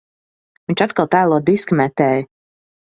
[0.71, 2.29] Viņš atkal tēlo diska metēju.